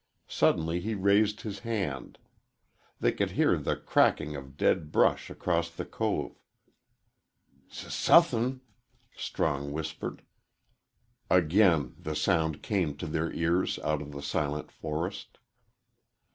Suddenly 0.27 0.79
he 0.79 0.95
raised 0.95 1.41
his 1.41 1.59
hand. 1.59 2.17
They 2.99 3.11
could 3.11 3.33
hear 3.33 3.55
the 3.55 3.75
cracking 3.75 4.35
of 4.35 4.57
dead 4.57 4.91
brush 4.91 5.29
across 5.29 5.69
the 5.69 5.85
cove. 5.85 6.39
"S 7.69 7.93
suthin'," 7.93 8.61
Strong 9.15 9.71
whispered. 9.71 10.23
Again 11.29 11.93
the 11.99 12.15
sound 12.15 12.63
came 12.63 12.97
to 12.97 13.05
their 13.05 13.31
ears 13.33 13.77
out 13.77 14.01
of 14.01 14.11
the 14.11 14.23
silent 14.23 14.71
forest. 14.71 15.37